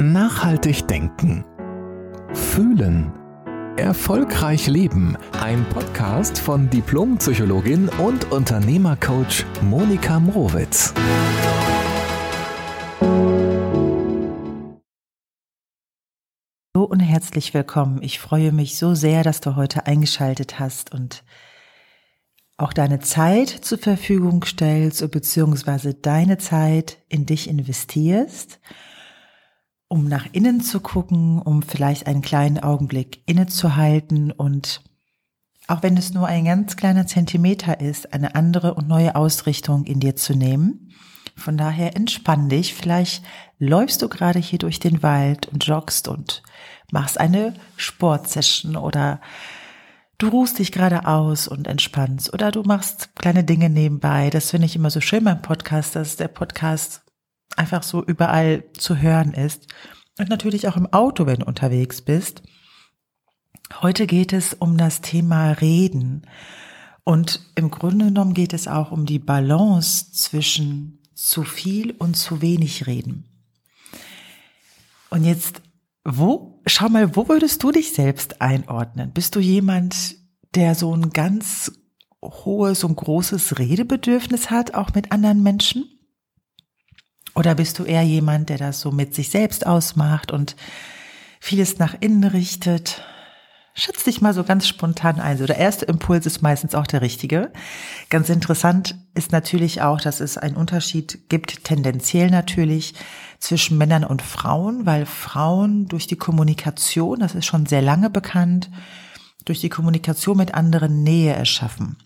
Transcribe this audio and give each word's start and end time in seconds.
Nachhaltig 0.00 0.88
denken. 0.88 1.44
Fühlen. 2.32 3.12
Erfolgreich 3.76 4.66
leben. 4.66 5.16
Ein 5.40 5.64
Podcast 5.68 6.40
von 6.40 6.68
Diplompsychologin 6.68 7.88
und 7.90 8.32
Unternehmercoach 8.32 9.44
Monika 9.62 10.18
Mrowitz. 10.18 10.92
Hallo 16.74 16.86
und 16.86 16.98
herzlich 16.98 17.54
willkommen. 17.54 18.02
Ich 18.02 18.18
freue 18.18 18.50
mich 18.50 18.76
so 18.76 18.96
sehr, 18.96 19.22
dass 19.22 19.40
du 19.40 19.54
heute 19.54 19.86
eingeschaltet 19.86 20.58
hast 20.58 20.92
und 20.92 21.22
auch 22.56 22.72
deine 22.72 22.98
Zeit 22.98 23.48
zur 23.48 23.78
Verfügung 23.78 24.44
stellst, 24.44 25.08
beziehungsweise 25.12 25.94
deine 25.94 26.38
Zeit 26.38 26.98
in 27.08 27.26
dich 27.26 27.48
investierst 27.48 28.58
um 29.94 30.08
nach 30.08 30.26
innen 30.32 30.60
zu 30.60 30.80
gucken, 30.80 31.40
um 31.40 31.62
vielleicht 31.62 32.08
einen 32.08 32.20
kleinen 32.20 32.58
Augenblick 32.58 33.22
innezuhalten 33.26 34.32
und 34.32 34.82
auch 35.68 35.84
wenn 35.84 35.96
es 35.96 36.12
nur 36.12 36.26
ein 36.26 36.46
ganz 36.46 36.74
kleiner 36.74 37.06
Zentimeter 37.06 37.78
ist, 37.80 38.12
eine 38.12 38.34
andere 38.34 38.74
und 38.74 38.88
neue 38.88 39.14
Ausrichtung 39.14 39.84
in 39.84 40.00
dir 40.00 40.16
zu 40.16 40.34
nehmen. 40.34 40.90
Von 41.36 41.56
daher 41.56 41.94
entspann 41.94 42.48
dich. 42.48 42.74
Vielleicht 42.74 43.24
läufst 43.60 44.02
du 44.02 44.08
gerade 44.08 44.40
hier 44.40 44.58
durch 44.58 44.80
den 44.80 45.04
Wald 45.04 45.46
und 45.46 45.64
joggst 45.64 46.08
und 46.08 46.42
machst 46.90 47.20
eine 47.20 47.54
Sportsession 47.76 48.74
oder 48.74 49.20
du 50.18 50.26
ruhst 50.26 50.58
dich 50.58 50.72
gerade 50.72 51.06
aus 51.06 51.46
und 51.46 51.68
entspannst 51.68 52.34
oder 52.34 52.50
du 52.50 52.64
machst 52.64 53.14
kleine 53.14 53.44
Dinge 53.44 53.70
nebenbei. 53.70 54.30
Das 54.30 54.50
finde 54.50 54.66
ich 54.66 54.74
immer 54.74 54.90
so 54.90 55.00
schön 55.00 55.22
beim 55.22 55.40
Podcast, 55.40 55.94
dass 55.94 56.16
der 56.16 56.26
Podcast 56.26 57.03
einfach 57.56 57.82
so 57.82 58.04
überall 58.04 58.64
zu 58.76 58.98
hören 58.98 59.32
ist. 59.32 59.66
Und 60.18 60.28
natürlich 60.28 60.68
auch 60.68 60.76
im 60.76 60.92
Auto, 60.92 61.26
wenn 61.26 61.40
du 61.40 61.46
unterwegs 61.46 62.02
bist. 62.02 62.42
Heute 63.80 64.06
geht 64.06 64.32
es 64.32 64.54
um 64.54 64.76
das 64.76 65.00
Thema 65.00 65.52
Reden. 65.52 66.22
Und 67.02 67.40
im 67.54 67.70
Grunde 67.70 68.06
genommen 68.06 68.34
geht 68.34 68.52
es 68.52 68.68
auch 68.68 68.92
um 68.92 69.06
die 69.06 69.18
Balance 69.18 70.12
zwischen 70.12 71.00
zu 71.14 71.42
viel 71.42 71.92
und 71.92 72.16
zu 72.16 72.40
wenig 72.42 72.86
Reden. 72.86 73.24
Und 75.10 75.24
jetzt, 75.24 75.62
wo, 76.04 76.60
schau 76.66 76.88
mal, 76.88 77.14
wo 77.16 77.28
würdest 77.28 77.62
du 77.62 77.70
dich 77.70 77.92
selbst 77.92 78.40
einordnen? 78.40 79.12
Bist 79.12 79.36
du 79.36 79.40
jemand, 79.40 80.16
der 80.54 80.74
so 80.74 80.94
ein 80.94 81.10
ganz 81.10 81.72
hohes 82.22 82.84
und 82.84 82.96
großes 82.96 83.58
Redebedürfnis 83.58 84.50
hat, 84.50 84.74
auch 84.74 84.94
mit 84.94 85.12
anderen 85.12 85.42
Menschen? 85.42 85.93
Oder 87.34 87.54
bist 87.54 87.78
du 87.78 87.84
eher 87.84 88.02
jemand, 88.02 88.48
der 88.48 88.58
das 88.58 88.80
so 88.80 88.92
mit 88.92 89.14
sich 89.14 89.30
selbst 89.30 89.66
ausmacht 89.66 90.30
und 90.30 90.56
vieles 91.40 91.78
nach 91.78 91.94
innen 92.00 92.24
richtet? 92.24 93.02
Schätz 93.76 94.04
dich 94.04 94.20
mal 94.20 94.32
so 94.32 94.44
ganz 94.44 94.68
spontan 94.68 95.18
ein. 95.18 95.36
So 95.36 95.46
der 95.46 95.58
erste 95.58 95.84
Impuls 95.86 96.26
ist 96.26 96.42
meistens 96.42 96.76
auch 96.76 96.86
der 96.86 97.00
richtige. 97.00 97.52
Ganz 98.08 98.28
interessant 98.28 98.96
ist 99.14 99.32
natürlich 99.32 99.82
auch, 99.82 100.00
dass 100.00 100.20
es 100.20 100.38
einen 100.38 100.54
Unterschied 100.54 101.28
gibt, 101.28 101.64
tendenziell 101.64 102.30
natürlich, 102.30 102.94
zwischen 103.40 103.76
Männern 103.76 104.04
und 104.04 104.22
Frauen, 104.22 104.86
weil 104.86 105.06
Frauen 105.06 105.86
durch 105.88 106.06
die 106.06 106.16
Kommunikation, 106.16 107.18
das 107.18 107.34
ist 107.34 107.46
schon 107.46 107.66
sehr 107.66 107.82
lange 107.82 108.10
bekannt, 108.10 108.70
durch 109.44 109.60
die 109.60 109.68
Kommunikation 109.68 110.36
mit 110.36 110.54
anderen 110.54 111.02
Nähe 111.02 111.34
erschaffen. 111.34 111.96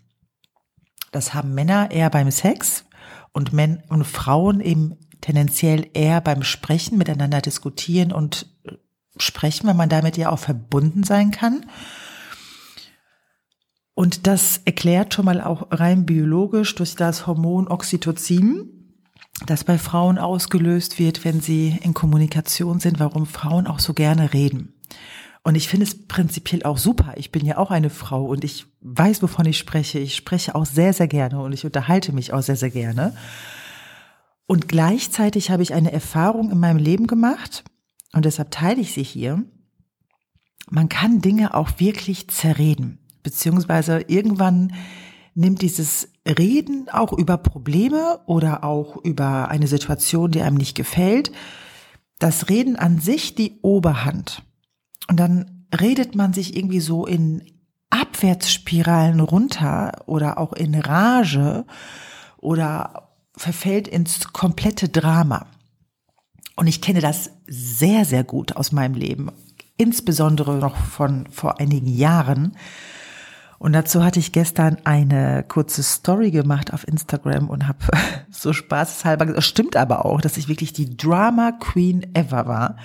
Das 1.12 1.34
haben 1.34 1.54
Männer 1.54 1.90
eher 1.90 2.08
beim 2.08 2.30
Sex 2.30 2.86
und, 3.32 3.52
Män 3.52 3.82
und 3.88 4.04
Frauen 4.04 4.60
eben 4.60 4.96
tendenziell 5.20 5.88
eher 5.94 6.20
beim 6.20 6.42
Sprechen 6.42 6.98
miteinander 6.98 7.40
diskutieren 7.40 8.12
und 8.12 8.46
äh, 8.64 8.72
sprechen, 9.18 9.66
weil 9.66 9.74
man 9.74 9.88
damit 9.88 10.16
ja 10.16 10.30
auch 10.30 10.38
verbunden 10.38 11.02
sein 11.02 11.30
kann. 11.30 11.66
Und 13.94 14.28
das 14.28 14.60
erklärt 14.64 15.12
schon 15.12 15.24
mal 15.24 15.40
auch 15.40 15.66
rein 15.72 16.06
biologisch 16.06 16.74
durch 16.76 16.94
das 16.94 17.26
Hormon 17.26 17.66
Oxytocin, 17.66 18.94
das 19.46 19.64
bei 19.64 19.76
Frauen 19.76 20.18
ausgelöst 20.18 21.00
wird, 21.00 21.24
wenn 21.24 21.40
sie 21.40 21.76
in 21.82 21.94
Kommunikation 21.94 22.78
sind, 22.78 23.00
warum 23.00 23.26
Frauen 23.26 23.66
auch 23.66 23.80
so 23.80 23.94
gerne 23.94 24.32
reden. 24.32 24.74
Und 25.42 25.54
ich 25.54 25.68
finde 25.68 25.86
es 25.86 26.06
prinzipiell 26.06 26.62
auch 26.62 26.78
super. 26.78 27.14
Ich 27.16 27.32
bin 27.32 27.44
ja 27.44 27.58
auch 27.58 27.70
eine 27.70 27.90
Frau 27.90 28.24
und 28.24 28.44
ich 28.44 28.66
weiß, 28.82 29.22
wovon 29.22 29.46
ich 29.46 29.58
spreche. 29.58 29.98
Ich 29.98 30.14
spreche 30.14 30.54
auch 30.54 30.66
sehr, 30.66 30.92
sehr 30.92 31.08
gerne 31.08 31.40
und 31.40 31.52
ich 31.52 31.64
unterhalte 31.64 32.12
mich 32.12 32.32
auch 32.32 32.42
sehr, 32.42 32.56
sehr 32.56 32.70
gerne. 32.70 33.14
Und 34.48 34.66
gleichzeitig 34.66 35.50
habe 35.50 35.62
ich 35.62 35.74
eine 35.74 35.92
Erfahrung 35.92 36.50
in 36.50 36.58
meinem 36.58 36.78
Leben 36.78 37.06
gemacht 37.06 37.64
und 38.14 38.24
deshalb 38.24 38.50
teile 38.50 38.80
ich 38.80 38.94
sie 38.94 39.02
hier. 39.02 39.44
Man 40.70 40.88
kann 40.88 41.20
Dinge 41.20 41.52
auch 41.52 41.68
wirklich 41.78 42.28
zerreden, 42.28 42.98
beziehungsweise 43.22 44.00
irgendwann 44.08 44.72
nimmt 45.34 45.60
dieses 45.60 46.08
Reden 46.26 46.88
auch 46.88 47.12
über 47.12 47.36
Probleme 47.36 48.20
oder 48.24 48.64
auch 48.64 48.96
über 49.04 49.48
eine 49.48 49.66
Situation, 49.66 50.30
die 50.30 50.40
einem 50.40 50.56
nicht 50.56 50.74
gefällt, 50.74 51.30
das 52.18 52.48
Reden 52.48 52.76
an 52.76 53.00
sich 53.00 53.34
die 53.34 53.58
Oberhand. 53.60 54.42
Und 55.08 55.20
dann 55.20 55.66
redet 55.78 56.14
man 56.14 56.32
sich 56.32 56.56
irgendwie 56.56 56.80
so 56.80 57.04
in 57.04 57.42
Abwärtsspiralen 57.90 59.20
runter 59.20 60.04
oder 60.06 60.38
auch 60.38 60.54
in 60.54 60.74
Rage 60.74 61.66
oder 62.38 63.07
verfällt 63.38 63.88
ins 63.88 64.32
komplette 64.32 64.88
Drama. 64.88 65.46
Und 66.56 66.66
ich 66.66 66.80
kenne 66.80 67.00
das 67.00 67.30
sehr, 67.46 68.04
sehr 68.04 68.24
gut 68.24 68.56
aus 68.56 68.72
meinem 68.72 68.94
Leben, 68.94 69.30
insbesondere 69.76 70.56
noch 70.56 70.76
von 70.76 71.26
vor 71.30 71.60
einigen 71.60 71.86
Jahren. 71.86 72.56
Und 73.58 73.72
dazu 73.72 74.04
hatte 74.04 74.20
ich 74.20 74.32
gestern 74.32 74.78
eine 74.84 75.44
kurze 75.46 75.82
Story 75.82 76.30
gemacht 76.30 76.72
auf 76.72 76.86
Instagram 76.86 77.48
und 77.48 77.66
habe 77.66 77.86
so 78.30 78.52
spaßeshalber 78.52 79.26
gesagt, 79.26 79.44
stimmt 79.44 79.76
aber 79.76 80.04
auch, 80.04 80.20
dass 80.20 80.36
ich 80.36 80.48
wirklich 80.48 80.72
die 80.72 80.96
Drama 80.96 81.52
Queen 81.52 82.14
ever 82.14 82.46
war. 82.46 82.76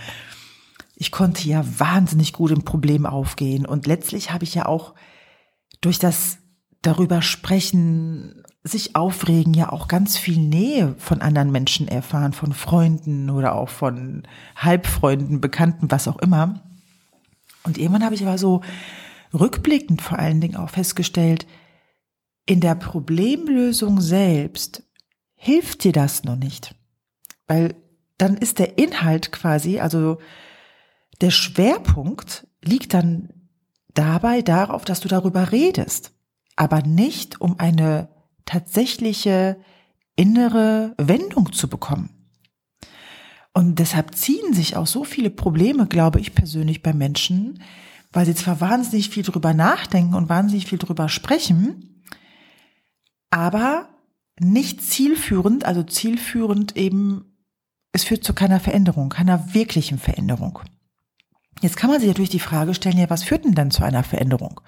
Ich 0.95 1.11
konnte 1.11 1.47
ja 1.47 1.63
wahnsinnig 1.79 2.33
gut 2.33 2.51
im 2.51 2.63
Problem 2.63 3.05
aufgehen 3.05 3.65
und 3.65 3.87
letztlich 3.87 4.31
habe 4.31 4.43
ich 4.43 4.53
ja 4.53 4.67
auch 4.67 4.93
durch 5.81 5.99
das 5.99 6.37
darüber 6.81 7.21
sprechen, 7.21 8.42
sich 8.63 8.95
aufregen, 8.95 9.53
ja 9.53 9.71
auch 9.71 9.87
ganz 9.87 10.17
viel 10.17 10.37
Nähe 10.37 10.95
von 10.97 11.21
anderen 11.21 11.51
Menschen 11.51 11.87
erfahren, 11.87 12.33
von 12.33 12.53
Freunden 12.53 13.29
oder 13.29 13.55
auch 13.55 13.69
von 13.69 14.23
Halbfreunden, 14.55 15.41
Bekannten, 15.41 15.91
was 15.91 16.07
auch 16.07 16.17
immer. 16.19 16.63
Und 17.63 17.77
irgendwann 17.77 18.05
habe 18.05 18.15
ich 18.15 18.25
aber 18.25 18.37
so 18.37 18.61
rückblickend 19.33 20.01
vor 20.01 20.19
allen 20.19 20.39
Dingen 20.39 20.55
auch 20.55 20.69
festgestellt, 20.69 21.45
in 22.45 22.59
der 22.61 22.75
Problemlösung 22.75 24.01
selbst 24.01 24.83
hilft 25.35 25.83
dir 25.83 25.91
das 25.91 26.23
noch 26.23 26.35
nicht. 26.35 26.75
Weil 27.47 27.75
dann 28.17 28.37
ist 28.37 28.59
der 28.59 28.77
Inhalt 28.77 29.31
quasi, 29.31 29.79
also 29.79 30.19
der 31.21 31.31
Schwerpunkt 31.31 32.47
liegt 32.61 32.93
dann 32.93 33.29
dabei 33.93 34.41
darauf, 34.41 34.85
dass 34.85 35.01
du 35.01 35.07
darüber 35.07 35.51
redest 35.51 36.13
aber 36.55 36.81
nicht 36.81 37.41
um 37.41 37.59
eine 37.59 38.09
tatsächliche 38.45 39.57
innere 40.15 40.93
Wendung 40.97 41.51
zu 41.53 41.67
bekommen. 41.67 42.09
Und 43.53 43.77
deshalb 43.79 44.15
ziehen 44.15 44.53
sich 44.53 44.75
auch 44.75 44.87
so 44.87 45.03
viele 45.03 45.29
Probleme, 45.29 45.87
glaube 45.87 46.19
ich 46.19 46.33
persönlich, 46.33 46.81
bei 46.81 46.93
Menschen, 46.93 47.61
weil 48.11 48.25
sie 48.25 48.35
zwar 48.35 48.61
wahnsinnig 48.61 49.09
viel 49.09 49.23
drüber 49.23 49.53
nachdenken 49.53 50.15
und 50.15 50.29
wahnsinnig 50.29 50.65
viel 50.65 50.79
drüber 50.79 51.09
sprechen, 51.09 52.03
aber 53.29 53.89
nicht 54.39 54.81
zielführend, 54.81 55.65
also 55.65 55.83
zielführend 55.83 56.75
eben, 56.75 57.25
es 57.91 58.03
führt 58.03 58.23
zu 58.23 58.33
keiner 58.33 58.59
Veränderung, 58.59 59.09
keiner 59.09 59.53
wirklichen 59.53 59.99
Veränderung. 59.99 60.59
Jetzt 61.61 61.77
kann 61.77 61.89
man 61.89 61.99
sich 61.99 62.07
natürlich 62.07 62.29
die 62.31 62.39
Frage 62.39 62.73
stellen, 62.73 62.97
ja, 62.97 63.09
was 63.09 63.23
führt 63.23 63.45
denn 63.45 63.53
dann 63.53 63.71
zu 63.71 63.83
einer 63.83 64.03
Veränderung? 64.03 64.61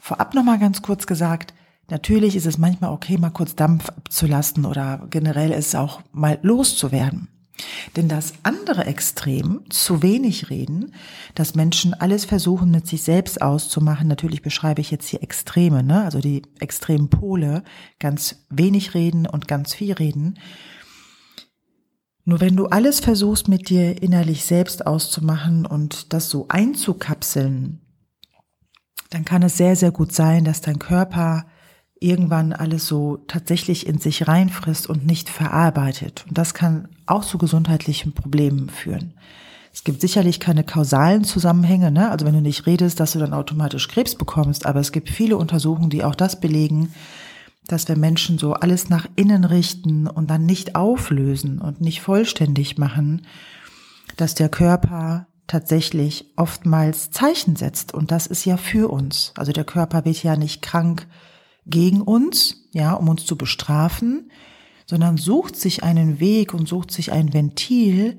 Vorab 0.00 0.34
nochmal 0.34 0.58
ganz 0.58 0.82
kurz 0.82 1.06
gesagt, 1.06 1.52
natürlich 1.90 2.36
ist 2.36 2.46
es 2.46 2.58
manchmal 2.58 2.90
okay, 2.90 3.18
mal 3.18 3.30
kurz 3.30 3.54
Dampf 3.54 3.88
abzulassen 3.88 4.64
oder 4.64 5.06
generell 5.10 5.50
ist 5.50 5.68
es 5.68 5.74
auch 5.74 6.02
mal 6.12 6.38
loszuwerden. 6.42 7.28
Denn 7.96 8.08
das 8.08 8.34
andere 8.42 8.86
Extrem, 8.86 9.62
zu 9.68 10.02
wenig 10.02 10.50
reden, 10.50 10.94
dass 11.34 11.54
Menschen 11.54 11.94
alles 11.94 12.24
versuchen, 12.24 12.70
mit 12.70 12.86
sich 12.86 13.02
selbst 13.02 13.42
auszumachen, 13.42 14.08
natürlich 14.08 14.42
beschreibe 14.42 14.80
ich 14.80 14.90
jetzt 14.90 15.08
hier 15.08 15.22
Extreme, 15.22 15.82
ne? 15.82 16.04
also 16.04 16.20
die 16.20 16.42
extremen 16.58 17.10
Pole, 17.10 17.62
ganz 17.98 18.46
wenig 18.48 18.94
reden 18.94 19.26
und 19.26 19.48
ganz 19.48 19.74
viel 19.74 19.92
reden. 19.92 20.38
Nur 22.24 22.40
wenn 22.40 22.56
du 22.56 22.66
alles 22.66 23.00
versuchst, 23.00 23.48
mit 23.48 23.68
dir 23.70 24.02
innerlich 24.02 24.44
selbst 24.44 24.86
auszumachen 24.86 25.66
und 25.66 26.12
das 26.12 26.30
so 26.30 26.46
einzukapseln, 26.48 27.80
dann 29.10 29.24
kann 29.24 29.42
es 29.42 29.56
sehr, 29.56 29.74
sehr 29.74 29.90
gut 29.90 30.12
sein, 30.12 30.44
dass 30.44 30.60
dein 30.60 30.78
Körper 30.78 31.46
irgendwann 32.00 32.54
alles 32.54 32.86
so 32.86 33.18
tatsächlich 33.28 33.86
in 33.86 33.98
sich 33.98 34.26
reinfrisst 34.26 34.88
und 34.88 35.06
nicht 35.06 35.28
verarbeitet. 35.28 36.24
Und 36.26 36.38
das 36.38 36.54
kann 36.54 36.88
auch 37.06 37.24
zu 37.24 37.36
gesundheitlichen 37.36 38.12
Problemen 38.12 38.70
führen. 38.70 39.14
Es 39.72 39.84
gibt 39.84 40.00
sicherlich 40.00 40.40
keine 40.40 40.64
kausalen 40.64 41.24
Zusammenhänge, 41.24 41.92
ne? 41.92 42.10
also 42.10 42.26
wenn 42.26 42.34
du 42.34 42.40
nicht 42.40 42.66
redest, 42.66 42.98
dass 42.98 43.12
du 43.12 43.20
dann 43.20 43.34
automatisch 43.34 43.86
Krebs 43.86 44.16
bekommst, 44.16 44.66
aber 44.66 44.80
es 44.80 44.90
gibt 44.90 45.10
viele 45.10 45.36
Untersuchungen, 45.36 45.90
die 45.90 46.02
auch 46.02 46.16
das 46.16 46.40
belegen, 46.40 46.92
dass 47.68 47.86
wir 47.86 47.96
Menschen 47.96 48.38
so 48.38 48.54
alles 48.54 48.88
nach 48.88 49.06
innen 49.14 49.44
richten 49.44 50.08
und 50.08 50.28
dann 50.28 50.44
nicht 50.44 50.74
auflösen 50.74 51.60
und 51.60 51.80
nicht 51.80 52.00
vollständig 52.00 52.78
machen, 52.78 53.26
dass 54.16 54.34
der 54.34 54.48
Körper 54.48 55.28
tatsächlich 55.46 56.32
oftmals 56.36 57.10
Zeichen 57.10 57.54
setzt 57.54 57.94
und 57.94 58.10
das 58.10 58.26
ist 58.26 58.44
ja 58.44 58.56
für 58.56 58.90
uns. 58.90 59.32
Also 59.36 59.52
der 59.52 59.64
Körper 59.64 60.04
wird 60.04 60.22
ja 60.22 60.34
nicht 60.34 60.62
krank 60.62 61.06
gegen 61.66 62.00
uns, 62.02 62.68
ja, 62.72 62.94
um 62.94 63.08
uns 63.08 63.26
zu 63.26 63.36
bestrafen, 63.36 64.30
sondern 64.86 65.16
sucht 65.16 65.56
sich 65.56 65.82
einen 65.84 66.20
Weg 66.20 66.52
und 66.54 66.66
sucht 66.66 66.90
sich 66.90 67.12
ein 67.12 67.32
Ventil, 67.32 68.18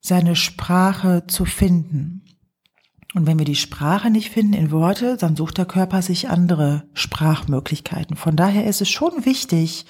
seine 0.00 0.36
Sprache 0.36 1.24
zu 1.26 1.44
finden. 1.44 2.24
Und 3.14 3.26
wenn 3.26 3.38
wir 3.38 3.46
die 3.46 3.54
Sprache 3.54 4.10
nicht 4.10 4.30
finden 4.30 4.54
in 4.54 4.70
Worte, 4.70 5.16
dann 5.16 5.36
sucht 5.36 5.56
der 5.58 5.66
Körper 5.66 6.02
sich 6.02 6.28
andere 6.28 6.88
Sprachmöglichkeiten. 6.94 8.16
Von 8.16 8.36
daher 8.36 8.66
ist 8.66 8.80
es 8.80 8.90
schon 8.90 9.24
wichtig, 9.24 9.86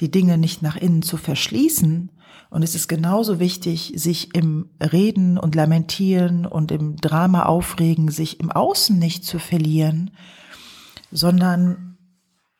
die 0.00 0.10
Dinge 0.10 0.36
nicht 0.36 0.62
nach 0.62 0.76
innen 0.76 1.02
zu 1.02 1.16
verschließen. 1.16 2.12
Und 2.50 2.62
es 2.62 2.74
ist 2.74 2.88
genauso 2.88 3.40
wichtig, 3.40 3.92
sich 3.96 4.34
im 4.34 4.70
Reden 4.80 5.38
und 5.38 5.54
Lamentieren 5.54 6.44
und 6.44 6.70
im 6.70 6.96
Drama 6.96 7.44
aufregen, 7.44 8.10
sich 8.10 8.38
im 8.38 8.52
Außen 8.52 8.98
nicht 8.98 9.24
zu 9.24 9.38
verlieren, 9.38 10.10
sondern 11.10 11.98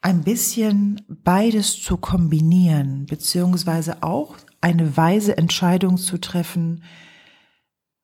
ein 0.03 0.23
bisschen 0.23 1.03
beides 1.09 1.83
zu 1.83 1.97
kombinieren, 1.97 3.07
beziehungsweise 3.07 4.03
auch 4.03 4.37
eine 4.61 4.97
weise 4.97 5.37
Entscheidung 5.37 5.97
zu 5.97 6.19
treffen, 6.19 6.85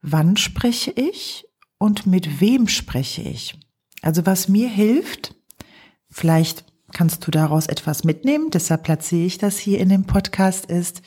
wann 0.00 0.36
spreche 0.36 0.90
ich 0.90 1.46
und 1.78 2.06
mit 2.06 2.40
wem 2.40 2.68
spreche 2.68 3.22
ich. 3.22 3.58
Also 4.02 4.26
was 4.26 4.48
mir 4.48 4.68
hilft, 4.68 5.34
vielleicht 6.10 6.64
kannst 6.92 7.26
du 7.26 7.30
daraus 7.30 7.66
etwas 7.66 8.04
mitnehmen, 8.04 8.50
deshalb 8.50 8.82
platziere 8.82 9.26
ich 9.26 9.38
das 9.38 9.58
hier 9.58 9.78
in 9.78 9.88
dem 9.88 10.04
Podcast, 10.04 10.66
ist, 10.66 11.02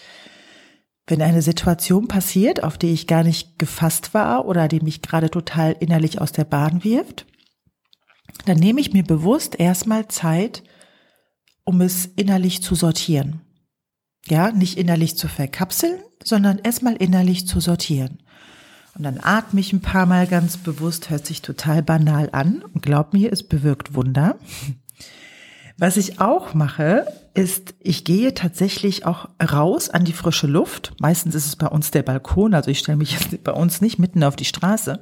wenn 1.07 1.21
eine 1.21 1.41
Situation 1.41 2.07
passiert, 2.07 2.63
auf 2.63 2.77
die 2.77 2.91
ich 2.91 3.05
gar 3.05 3.23
nicht 3.23 3.59
gefasst 3.59 4.13
war 4.13 4.45
oder 4.45 4.67
die 4.67 4.79
mich 4.79 5.01
gerade 5.01 5.29
total 5.29 5.75
innerlich 5.79 6.19
aus 6.19 6.31
der 6.31 6.45
Bahn 6.45 6.83
wirft, 6.83 7.27
dann 8.45 8.57
nehme 8.57 8.81
ich 8.81 8.93
mir 8.93 9.03
bewusst 9.03 9.59
erstmal 9.59 10.07
Zeit, 10.07 10.63
um 11.63 11.81
es 11.81 12.05
innerlich 12.05 12.61
zu 12.61 12.75
sortieren. 12.75 13.41
Ja, 14.27 14.51
nicht 14.51 14.77
innerlich 14.77 15.17
zu 15.17 15.27
verkapseln, 15.27 15.99
sondern 16.23 16.59
erstmal 16.59 16.95
innerlich 16.95 17.47
zu 17.47 17.59
sortieren. 17.59 18.19
Und 18.95 19.03
dann 19.03 19.19
atme 19.21 19.59
ich 19.59 19.73
ein 19.73 19.81
paar 19.81 20.05
Mal 20.05 20.25
ganz 20.25 20.57
bewusst, 20.57 21.09
hört 21.09 21.25
sich 21.25 21.41
total 21.41 21.83
banal 21.83 22.29
an 22.31 22.63
und 22.73 22.81
glaub 22.81 23.13
mir, 23.13 23.31
es 23.31 23.43
bewirkt 23.43 23.93
Wunder. 23.93 24.39
Was 25.77 25.97
ich 25.97 26.21
auch 26.21 26.53
mache, 26.53 27.05
ist, 27.33 27.75
ich 27.81 28.05
gehe 28.05 28.33
tatsächlich 28.33 29.05
auch 29.05 29.27
raus 29.41 29.89
an 29.89 30.05
die 30.05 30.13
frische 30.13 30.47
Luft. 30.47 30.93
Meistens 30.99 31.35
ist 31.35 31.45
es 31.45 31.55
bei 31.57 31.67
uns 31.67 31.91
der 31.91 32.03
Balkon, 32.03 32.53
also 32.53 32.71
ich 32.71 32.79
stelle 32.79 32.97
mich 32.97 33.11
jetzt 33.11 33.43
bei 33.43 33.51
uns 33.51 33.81
nicht 33.81 33.99
mitten 33.99 34.23
auf 34.23 34.37
die 34.37 34.45
Straße. 34.45 35.01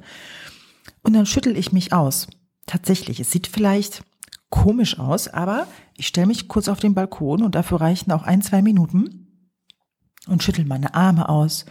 Und 1.02 1.12
dann 1.12 1.26
schüttel 1.26 1.56
ich 1.56 1.72
mich 1.72 1.92
aus. 1.92 2.26
Tatsächlich, 2.66 3.20
es 3.20 3.30
sieht 3.30 3.46
vielleicht 3.46 4.04
komisch 4.50 4.98
aus, 4.98 5.28
aber 5.28 5.66
ich 5.96 6.06
stelle 6.06 6.26
mich 6.26 6.48
kurz 6.48 6.68
auf 6.68 6.80
den 6.80 6.94
Balkon 6.94 7.42
und 7.42 7.54
dafür 7.54 7.80
reichen 7.80 8.12
auch 8.12 8.22
ein, 8.22 8.42
zwei 8.42 8.62
Minuten 8.62 9.50
und 10.26 10.42
schüttel 10.42 10.64
meine 10.64 10.94
Arme 10.94 11.28
aus 11.28 11.66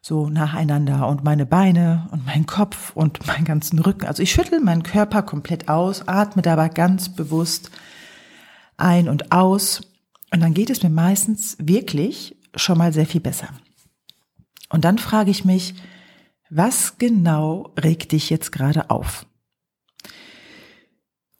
so 0.00 0.28
nacheinander 0.28 1.06
und 1.08 1.24
meine 1.24 1.44
Beine 1.46 2.08
und 2.12 2.24
mein 2.24 2.46
Kopf 2.46 2.92
und 2.94 3.26
meinen 3.26 3.44
ganzen 3.44 3.78
Rücken. 3.78 4.06
Also 4.06 4.22
ich 4.22 4.32
schüttel 4.32 4.60
meinen 4.60 4.82
Körper 4.82 5.22
komplett 5.22 5.68
aus, 5.68 6.06
atme 6.06 6.42
dabei 6.42 6.68
ganz 6.68 7.08
bewusst 7.14 7.70
ein 8.76 9.08
und 9.08 9.32
aus 9.32 9.82
und 10.32 10.40
dann 10.40 10.54
geht 10.54 10.70
es 10.70 10.82
mir 10.82 10.90
meistens 10.90 11.56
wirklich 11.60 12.36
schon 12.54 12.78
mal 12.78 12.92
sehr 12.92 13.06
viel 13.06 13.20
besser. 13.20 13.48
Und 14.70 14.84
dann 14.84 14.98
frage 14.98 15.30
ich 15.30 15.44
mich, 15.44 15.74
was 16.50 16.98
genau 16.98 17.74
regt 17.82 18.12
dich 18.12 18.30
jetzt 18.30 18.52
gerade 18.52 18.90
auf? 18.90 19.26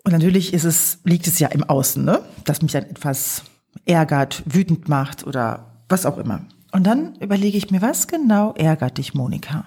Und 0.08 0.12
natürlich 0.12 0.54
ist 0.54 0.64
es, 0.64 1.00
liegt 1.04 1.26
es 1.26 1.38
ja 1.38 1.48
im 1.48 1.64
Außen, 1.64 2.02
ne? 2.02 2.22
dass 2.46 2.62
mich 2.62 2.72
dann 2.72 2.84
etwas 2.84 3.42
ärgert, 3.84 4.42
wütend 4.46 4.88
macht 4.88 5.26
oder 5.26 5.82
was 5.90 6.06
auch 6.06 6.16
immer. 6.16 6.46
Und 6.72 6.84
dann 6.84 7.16
überlege 7.16 7.58
ich 7.58 7.70
mir, 7.70 7.82
was 7.82 8.08
genau 8.08 8.54
ärgert 8.54 8.96
dich, 8.96 9.12
Monika? 9.12 9.66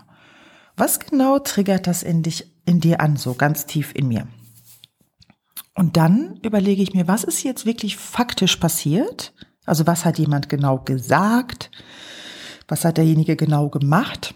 Was 0.75 0.99
genau 0.99 1.37
triggert 1.37 1.85
das 1.85 2.01
in 2.01 2.23
dich, 2.23 2.51
in 2.65 2.79
dir 2.79 3.01
an, 3.01 3.17
so 3.17 3.35
ganz 3.35 3.67
tief 3.67 3.93
in 3.93 4.07
mir? 4.07 4.25
Und 5.75 5.95
dann 5.95 6.39
überlege 6.41 6.81
ich 6.81 6.95
mir, 6.95 7.07
was 7.07 7.23
ist 7.23 7.43
jetzt 7.43 7.67
wirklich 7.67 7.95
faktisch 7.95 8.55
passiert? 8.55 9.33
Also 9.67 9.85
was 9.85 10.05
hat 10.05 10.17
jemand 10.17 10.49
genau 10.49 10.79
gesagt? 10.79 11.69
Was 12.67 12.83
hat 12.83 12.97
derjenige 12.97 13.35
genau 13.35 13.69
gemacht? 13.69 14.33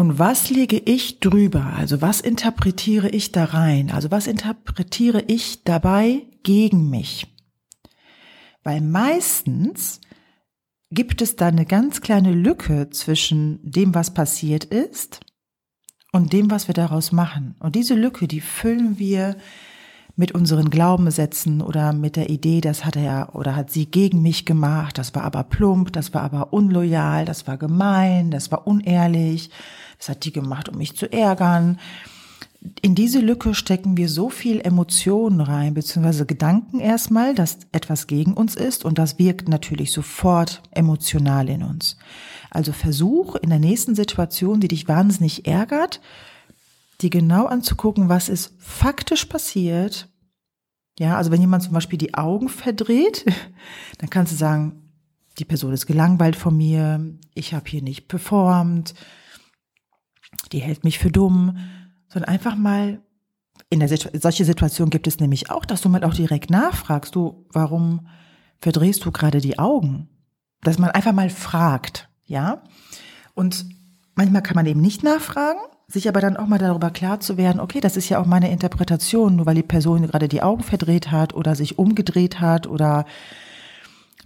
Und 0.00 0.18
was 0.18 0.48
lege 0.48 0.78
ich 0.78 1.20
drüber? 1.20 1.74
Also 1.76 2.00
was 2.00 2.22
interpretiere 2.22 3.10
ich 3.10 3.32
da 3.32 3.44
rein? 3.44 3.90
Also 3.90 4.10
was 4.10 4.26
interpretiere 4.26 5.24
ich 5.26 5.62
dabei 5.62 6.22
gegen 6.42 6.88
mich? 6.88 7.26
Weil 8.62 8.80
meistens 8.80 10.00
gibt 10.90 11.20
es 11.20 11.36
da 11.36 11.48
eine 11.48 11.66
ganz 11.66 12.00
kleine 12.00 12.32
Lücke 12.32 12.88
zwischen 12.88 13.60
dem, 13.62 13.94
was 13.94 14.14
passiert 14.14 14.64
ist 14.64 15.20
und 16.12 16.32
dem, 16.32 16.50
was 16.50 16.66
wir 16.66 16.74
daraus 16.74 17.12
machen. 17.12 17.54
Und 17.58 17.74
diese 17.74 17.94
Lücke, 17.94 18.26
die 18.26 18.40
füllen 18.40 18.98
wir 18.98 19.36
mit 20.16 20.32
unseren 20.32 20.70
Glaubenssätzen 20.70 21.62
oder 21.62 21.92
mit 21.92 22.16
der 22.16 22.30
Idee, 22.30 22.60
das 22.60 22.84
hat 22.84 22.96
er 22.96 23.34
oder 23.34 23.56
hat 23.56 23.70
sie 23.70 23.86
gegen 23.86 24.22
mich 24.22 24.44
gemacht, 24.44 24.98
das 24.98 25.14
war 25.14 25.22
aber 25.22 25.44
plump, 25.44 25.92
das 25.92 26.14
war 26.14 26.22
aber 26.22 26.52
unloyal, 26.52 27.24
das 27.24 27.46
war 27.46 27.56
gemein, 27.56 28.30
das 28.30 28.50
war 28.50 28.66
unehrlich, 28.66 29.50
das 29.98 30.08
hat 30.08 30.24
die 30.24 30.32
gemacht, 30.32 30.68
um 30.68 30.78
mich 30.78 30.96
zu 30.96 31.10
ärgern. 31.12 31.78
In 32.82 32.94
diese 32.94 33.20
Lücke 33.20 33.54
stecken 33.54 33.96
wir 33.96 34.10
so 34.10 34.28
viel 34.28 34.60
Emotionen 34.60 35.40
rein, 35.40 35.72
beziehungsweise 35.72 36.26
Gedanken 36.26 36.78
erstmal, 36.78 37.34
dass 37.34 37.58
etwas 37.72 38.06
gegen 38.06 38.34
uns 38.34 38.54
ist 38.54 38.84
und 38.84 38.98
das 38.98 39.18
wirkt 39.18 39.48
natürlich 39.48 39.92
sofort 39.92 40.60
emotional 40.72 41.48
in 41.48 41.62
uns. 41.62 41.96
Also 42.50 42.72
versuch 42.72 43.36
in 43.36 43.48
der 43.48 43.60
nächsten 43.60 43.94
Situation, 43.94 44.60
die 44.60 44.68
dich 44.68 44.88
wahnsinnig 44.88 45.46
ärgert, 45.46 46.00
die 47.00 47.10
genau 47.10 47.46
anzugucken, 47.46 48.08
was 48.08 48.28
ist 48.28 48.54
faktisch 48.58 49.24
passiert. 49.26 50.08
Ja, 50.98 51.16
also 51.16 51.30
wenn 51.30 51.40
jemand 51.40 51.62
zum 51.62 51.72
Beispiel 51.72 51.98
die 51.98 52.14
Augen 52.14 52.48
verdreht, 52.48 53.24
dann 53.98 54.10
kannst 54.10 54.32
du 54.32 54.36
sagen, 54.36 54.92
die 55.38 55.44
Person 55.44 55.72
ist 55.72 55.86
gelangweilt 55.86 56.36
von 56.36 56.56
mir, 56.56 57.18
ich 57.34 57.54
habe 57.54 57.68
hier 57.68 57.82
nicht 57.82 58.08
performt, 58.08 58.94
die 60.52 60.60
hält 60.60 60.84
mich 60.84 60.98
für 60.98 61.10
dumm 61.10 61.58
sondern 62.10 62.28
einfach 62.28 62.56
mal 62.56 63.00
in 63.70 63.80
der 63.80 63.88
solche 63.88 64.44
Situation 64.44 64.90
gibt 64.90 65.06
es 65.06 65.20
nämlich 65.20 65.50
auch, 65.50 65.64
dass 65.64 65.80
du 65.80 65.88
mal 65.88 66.02
auch 66.02 66.14
direkt 66.14 66.50
nachfragst, 66.50 67.14
du, 67.14 67.46
warum 67.52 68.08
verdrehst 68.58 69.04
du 69.04 69.12
gerade 69.12 69.40
die 69.40 69.58
Augen? 69.58 70.08
Dass 70.62 70.78
man 70.78 70.90
einfach 70.90 71.12
mal 71.12 71.30
fragt, 71.30 72.08
ja? 72.24 72.64
Und 73.34 73.64
manchmal 74.16 74.42
kann 74.42 74.56
man 74.56 74.66
eben 74.66 74.80
nicht 74.80 75.04
nachfragen, 75.04 75.60
sich 75.90 76.08
aber 76.08 76.20
dann 76.20 76.36
auch 76.36 76.46
mal 76.46 76.58
darüber 76.58 76.90
klar 76.90 77.20
zu 77.20 77.36
werden, 77.36 77.60
okay, 77.60 77.80
das 77.80 77.96
ist 77.96 78.08
ja 78.08 78.20
auch 78.20 78.26
meine 78.26 78.50
Interpretation, 78.50 79.36
nur 79.36 79.46
weil 79.46 79.56
die 79.56 79.62
Person 79.62 80.06
gerade 80.06 80.28
die 80.28 80.42
Augen 80.42 80.62
verdreht 80.62 81.10
hat 81.10 81.34
oder 81.34 81.54
sich 81.54 81.78
umgedreht 81.78 82.40
hat 82.40 82.66
oder 82.66 83.06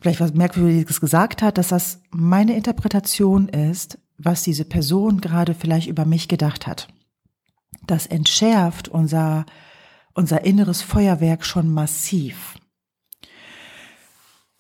vielleicht 0.00 0.20
was 0.20 0.34
Merkwürdiges 0.34 1.00
gesagt 1.00 1.40
hat, 1.42 1.56
dass 1.56 1.68
das 1.68 2.00
meine 2.10 2.56
Interpretation 2.56 3.48
ist, 3.48 3.98
was 4.18 4.42
diese 4.42 4.64
Person 4.64 5.20
gerade 5.20 5.54
vielleicht 5.54 5.88
über 5.88 6.04
mich 6.04 6.28
gedacht 6.28 6.66
hat 6.66 6.88
das 7.86 8.06
entschärft 8.06 8.88
unser, 8.88 9.46
unser 10.14 10.44
inneres 10.44 10.82
Feuerwerk 10.82 11.44
schon 11.44 11.72
massiv. 11.72 12.56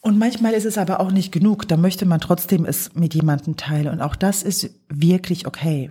Und 0.00 0.18
manchmal 0.18 0.52
ist 0.52 0.66
es 0.66 0.76
aber 0.76 1.00
auch 1.00 1.10
nicht 1.10 1.32
genug, 1.32 1.66
da 1.66 1.76
möchte 1.76 2.04
man 2.04 2.20
trotzdem 2.20 2.66
es 2.66 2.94
mit 2.94 3.14
jemandem 3.14 3.56
teilen 3.56 3.88
und 3.88 4.02
auch 4.02 4.16
das 4.16 4.42
ist 4.42 4.70
wirklich 4.88 5.46
okay. 5.46 5.90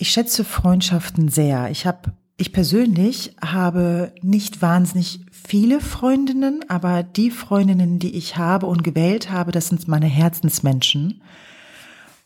Ich 0.00 0.12
schätze 0.12 0.44
Freundschaften 0.44 1.28
sehr. 1.28 1.70
Ich 1.70 1.84
habe 1.84 2.14
ich 2.38 2.54
persönlich 2.54 3.36
habe 3.44 4.14
nicht 4.22 4.62
wahnsinnig 4.62 5.20
viele 5.30 5.82
Freundinnen, 5.82 6.64
aber 6.70 7.02
die 7.02 7.30
Freundinnen, 7.30 7.98
die 7.98 8.16
ich 8.16 8.38
habe 8.38 8.64
und 8.64 8.82
gewählt 8.82 9.30
habe, 9.30 9.52
das 9.52 9.68
sind 9.68 9.88
meine 9.88 10.06
Herzensmenschen. 10.06 11.20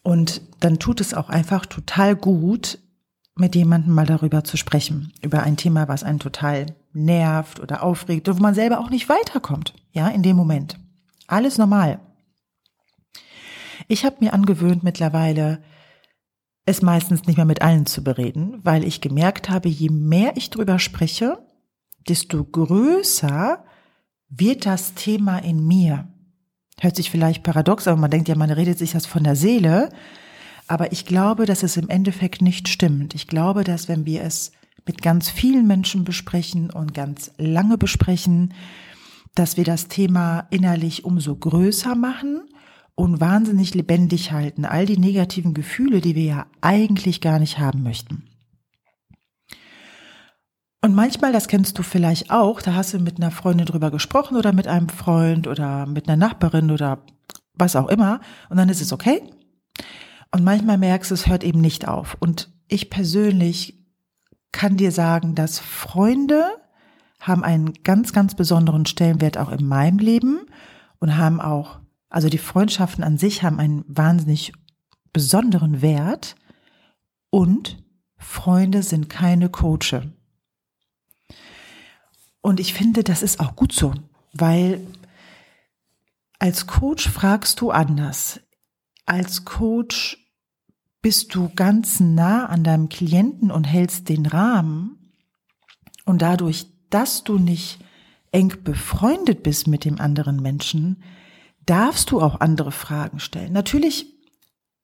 Und 0.05 0.41
dann 0.61 0.79
tut 0.79 1.01
es 1.01 1.15
auch 1.15 1.29
einfach 1.29 1.67
total 1.67 2.15
gut, 2.15 2.79
mit 3.35 3.57
jemandem 3.57 3.93
mal 3.93 4.07
darüber 4.07 4.45
zu 4.45 4.57
sprechen, 4.57 5.13
über 5.21 5.43
ein 5.43 5.57
Thema, 5.57 5.89
was 5.89 6.05
einen 6.05 6.21
total 6.21 6.67
nervt 6.93 7.59
oder 7.59 7.83
aufregt, 7.83 8.29
wo 8.29 8.41
man 8.41 8.55
selber 8.55 8.79
auch 8.79 8.91
nicht 8.91 9.09
weiterkommt, 9.09 9.75
ja, 9.91 10.07
in 10.07 10.23
dem 10.23 10.37
Moment. 10.37 10.79
Alles 11.27 11.59
normal. 11.59 11.99
Ich 13.89 14.05
habe 14.05 14.19
mir 14.21 14.33
angewöhnt 14.33 14.85
mittlerweile, 14.85 15.61
es 16.67 16.83
meistens 16.83 17.25
nicht 17.25 17.37
mehr 17.37 17.45
mit 17.45 17.63
allen 17.63 17.87
zu 17.87 18.03
bereden, 18.03 18.61
weil 18.63 18.85
ich 18.85 19.01
gemerkt 19.01 19.51
habe, 19.51 19.69
je 19.69 19.91
mehr 19.91 20.37
ich 20.37 20.51
drüber 20.51 20.79
spreche, 20.79 21.39
desto 22.09 22.45
größer 22.45 23.65
wird 24.29 24.67
das 24.67 24.95
Thema 24.95 25.39
in 25.39 25.67
mir. 25.67 26.09
Hört 26.81 26.97
sich 26.97 27.11
vielleicht 27.11 27.43
paradox, 27.43 27.87
aber 27.87 28.01
man 28.01 28.11
denkt 28.11 28.29
ja, 28.29 28.35
man 28.35 28.51
redet 28.51 28.79
sich 28.79 28.93
das 28.93 29.07
von 29.07 29.25
der 29.25 29.37
Seele. 29.37 29.91
Aber 30.67 30.93
ich 30.93 31.05
glaube, 31.07 31.47
dass 31.47 31.63
es 31.63 31.77
im 31.77 31.89
Endeffekt 31.89 32.41
nicht 32.43 32.69
stimmt. 32.69 33.15
Ich 33.15 33.27
glaube, 33.27 33.65
dass 33.65 33.89
wenn 33.89 34.07
wir 34.07 34.23
es 34.23 34.53
mit 34.87 35.03
ganz 35.03 35.31
vielen 35.31 35.67
Menschen 35.67 36.05
besprechen 36.05 36.71
und 36.71 36.95
ganz 36.95 37.31
lange 37.37 37.79
besprechen, 37.79 38.55
dass 39.35 39.57
wir 39.57 39.65
das 39.65 39.89
Thema 39.89 40.47
innerlich 40.51 41.05
umso 41.05 41.37
größer 41.37 41.95
machen 41.95 42.43
und 42.95 43.21
wahnsinnig 43.21 43.75
lebendig 43.75 44.33
halten. 44.33 44.65
All 44.65 44.87
die 44.87 44.99
negativen 44.99 45.55
Gefühle, 45.55 46.01
die 46.01 46.15
wir 46.15 46.25
ja 46.25 46.47
eigentlich 46.61 47.21
gar 47.21 47.39
nicht 47.39 47.59
haben 47.59 47.83
möchten. 47.83 48.25
Und 50.81 50.95
manchmal, 50.95 51.33
das 51.33 51.49
kennst 51.49 51.79
du 51.79 51.83
vielleicht 51.83 52.31
auch, 52.31 52.61
da 52.61 52.75
hast 52.75 52.93
du 52.93 52.99
mit 52.99 53.17
einer 53.17 53.31
Freundin 53.31 53.67
drüber 53.67 53.91
gesprochen 53.91 54.37
oder 54.37 54.53
mit 54.53 54.69
einem 54.69 54.91
Freund 54.91 55.47
oder 55.47 55.87
mit 55.87 56.09
einer 56.09 56.17
Nachbarin 56.17 56.71
oder 56.71 57.03
was 57.55 57.75
auch 57.75 57.89
immer. 57.89 58.21
Und 58.51 58.59
dann 58.59 58.69
ist 58.69 58.83
es 58.83 58.93
okay. 58.93 59.23
Und 60.31 60.45
manchmal 60.45 60.77
merkst 60.79 61.11
du, 61.11 61.15
es 61.15 61.27
hört 61.27 61.43
eben 61.43 61.61
nicht 61.61 61.89
auf. 61.89 62.17
Und 62.21 62.53
ich 62.69 62.91
persönlich 62.91 63.87
kann 64.53 64.77
dir 64.77 64.93
sagen, 64.93 65.35
dass 65.35 65.59
Freunde 65.59 66.45
haben 67.19 67.45
einen 67.45 67.73
ganz, 67.83 68.13
ganz 68.13 68.35
besonderen 68.35 68.85
Stellenwert 68.85 69.39
auch 69.39 69.51
in 69.51 69.67
meinem 69.67 69.99
Leben 69.99 70.41
und 70.99 71.17
haben 71.17 71.41
auch, 71.41 71.81
also 72.15 72.29
die 72.29 72.39
Freundschaften 72.39 73.03
an 73.03 73.19
sich 73.19 73.43
haben 73.43 73.59
einen 73.59 73.85
wahnsinnig 73.89 74.53
besonderen 75.13 75.83
Wert 75.83 76.37
und 77.29 77.83
Freunde 78.17 78.85
sind 78.85 79.09
keine 79.09 79.49
Coache. 79.49 80.13
Und 82.41 82.61
ich 82.61 82.73
finde, 82.73 83.03
das 83.03 83.21
ist 83.25 83.41
auch 83.41 83.57
gut 83.57 83.73
so, 83.73 83.95
weil 84.33 84.87
als 86.39 86.69
Coach 86.69 87.09
fragst 87.09 87.61
du 87.61 87.73
anders. 87.73 88.39
Als 89.07 89.45
Coach 89.45 90.17
bist 91.03 91.35
du 91.35 91.49
ganz 91.53 91.99
nah 91.99 92.47
an 92.47 92.63
deinem 92.63 92.89
Klienten 92.89 93.51
und 93.51 93.65
hältst 93.65 94.09
den 94.09 94.25
Rahmen. 94.25 95.17
Und 96.05 96.23
dadurch, 96.23 96.67
dass 96.91 97.25
du 97.25 97.39
nicht 97.39 97.81
eng 98.31 98.55
befreundet 98.63 99.43
bist 99.43 99.67
mit 99.67 99.85
dem 99.85 100.01
anderen 100.01 100.37
Menschen, 100.37 101.03
darfst 101.67 102.11
du 102.11 102.21
auch 102.21 102.41
andere 102.41 102.73
Fragen 102.73 103.21
stellen. 103.21 103.53
Natürlich 103.53 104.07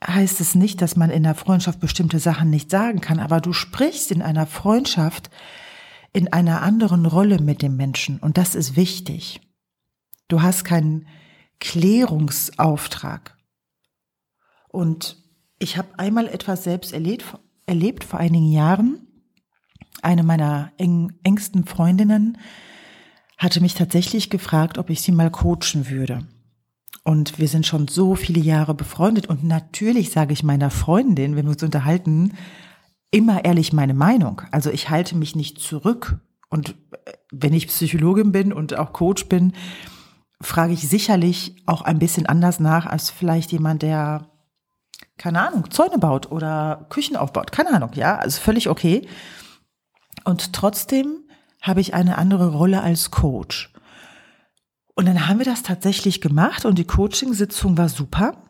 heißt 0.07 0.41
es 0.41 0.55
nicht, 0.55 0.81
dass 0.81 0.97
man 0.97 1.11
in 1.11 1.23
der 1.23 1.35
Freundschaft 1.35 1.81
bestimmte 1.81 2.19
Sachen 2.19 2.51
nicht 2.51 2.71
sagen 2.71 3.01
kann, 3.01 3.19
aber 3.19 3.41
du 3.41 3.53
sprichst 3.53 4.11
in 4.11 4.23
einer 4.23 4.47
Freundschaft 4.47 5.31
in 6.13 6.33
einer 6.33 6.63
anderen 6.63 7.07
Rolle 7.07 7.39
mit 7.39 7.63
dem 7.63 7.77
Menschen 7.77 8.19
und 8.19 8.37
das 8.37 8.55
ist 8.55 8.77
wichtig. 8.77 9.41
Du 10.29 10.43
hast 10.43 10.65
keinen 10.65 11.07
Klärungsauftrag. 11.61 13.37
Und 14.69 15.17
ich 15.59 15.77
habe 15.77 15.99
einmal 15.99 16.27
etwas 16.27 16.65
selbst 16.65 16.93
erlebt, 16.93 17.25
erlebt 17.67 18.05
vor 18.05 18.19
einigen 18.19 18.51
Jahren. 18.51 19.07
Eine 20.03 20.23
meiner 20.23 20.73
eng, 20.79 21.13
engsten 21.23 21.67
Freundinnen 21.67 22.39
hatte 23.37 23.61
mich 23.61 23.75
tatsächlich 23.75 24.31
gefragt, 24.31 24.79
ob 24.79 24.91
ich 24.91 25.03
sie 25.03 25.13
mal 25.13 25.31
coachen 25.31 25.91
würde. 25.91 26.27
Und 27.03 27.39
wir 27.39 27.49
sind 27.49 27.67
schon 27.67 27.89
so 27.89 28.15
viele 28.15 28.41
Jahre 28.41 28.75
befreundet. 28.75 29.27
Und 29.27 29.45
natürlich 29.45 30.11
sage 30.11 30.33
ich 30.33 30.43
meiner 30.43 30.71
Freundin, 30.71 31.37
wenn 31.37 31.47
wir 31.47 31.53
uns 31.53 31.63
unterhalten, 31.63 32.35
immer 33.11 33.45
ehrlich 33.45 33.73
meine 33.73 33.95
Meinung. 33.95 34.43
Also 34.51 34.71
ich 34.71 34.91
halte 34.91 35.17
mich 35.17 35.35
nicht 35.35 35.59
zurück. 35.59 36.19
Und 36.49 36.71
äh, 37.05 37.13
wenn 37.33 37.55
ich 37.55 37.69
Psychologin 37.69 38.33
bin 38.33 38.53
und 38.53 38.77
auch 38.77 38.93
Coach 38.93 39.27
bin, 39.29 39.53
frage 40.41 40.73
ich 40.73 40.89
sicherlich 40.89 41.57
auch 41.67 41.83
ein 41.83 41.99
bisschen 41.99 42.27
anders 42.27 42.61
nach 42.61 42.87
als 42.87 43.11
vielleicht 43.11 43.53
jemand, 43.53 43.83
der, 43.83 44.27
keine 45.19 45.47
Ahnung, 45.47 45.71
Zäune 45.71 45.99
baut 45.99 46.31
oder 46.31 46.87
Küchen 46.89 47.17
aufbaut. 47.17 47.53
Keine 47.53 47.73
Ahnung, 47.73 47.91
ja, 47.95 48.17
also 48.17 48.41
völlig 48.41 48.69
okay. 48.69 49.07
Und 50.25 50.53
trotzdem 50.53 51.25
habe 51.63 51.81
ich 51.81 51.95
eine 51.95 52.17
andere 52.17 52.53
Rolle 52.53 52.83
als 52.83 53.11
Coach. 53.11 53.73
Und 54.95 55.07
dann 55.07 55.29
haben 55.29 55.39
wir 55.39 55.47
das 55.47 55.63
tatsächlich 55.63 56.21
gemacht 56.21 56.65
und 56.65 56.79
die 56.79 56.85
Coaching-Sitzung 56.85 57.79
war 57.79 57.89
super. 57.89 58.43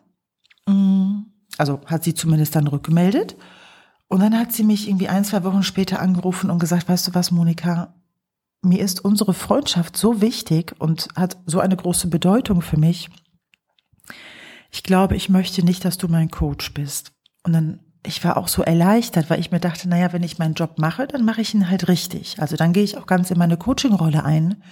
Mm, 0.66 1.22
also 1.58 1.80
hat 1.86 2.04
sie 2.04 2.14
zumindest 2.14 2.56
dann 2.56 2.66
rückgemeldet. 2.66 3.36
Und 4.08 4.20
dann 4.20 4.36
hat 4.36 4.52
sie 4.52 4.64
mich 4.64 4.88
irgendwie 4.88 5.08
ein, 5.08 5.24
zwei 5.24 5.44
Wochen 5.44 5.62
später 5.62 6.00
angerufen 6.00 6.50
und 6.50 6.58
gesagt, 6.58 6.88
weißt 6.88 7.08
du 7.08 7.14
was, 7.14 7.30
Monika, 7.30 7.94
mir 8.62 8.80
ist 8.80 9.04
unsere 9.04 9.34
Freundschaft 9.34 9.96
so 9.96 10.20
wichtig 10.20 10.74
und 10.78 11.08
hat 11.16 11.38
so 11.46 11.60
eine 11.60 11.76
große 11.76 12.08
Bedeutung 12.08 12.60
für 12.60 12.76
mich. 12.76 13.08
Ich 14.70 14.82
glaube, 14.82 15.16
ich 15.16 15.28
möchte 15.28 15.64
nicht, 15.64 15.84
dass 15.84 15.98
du 15.98 16.08
mein 16.08 16.30
Coach 16.30 16.74
bist. 16.74 17.12
Und 17.44 17.52
dann, 17.52 17.80
ich 18.04 18.22
war 18.24 18.36
auch 18.36 18.48
so 18.48 18.62
erleichtert, 18.62 19.30
weil 19.30 19.40
ich 19.40 19.50
mir 19.50 19.60
dachte, 19.60 19.88
naja, 19.88 20.12
wenn 20.12 20.22
ich 20.22 20.38
meinen 20.38 20.54
Job 20.54 20.78
mache, 20.78 21.06
dann 21.06 21.24
mache 21.24 21.40
ich 21.40 21.54
ihn 21.54 21.70
halt 21.70 21.88
richtig. 21.88 22.40
Also 22.40 22.56
dann 22.56 22.72
gehe 22.72 22.84
ich 22.84 22.98
auch 22.98 23.06
ganz 23.06 23.30
in 23.30 23.38
meine 23.38 23.56
Coaching-Rolle 23.56 24.24
ein. 24.24 24.62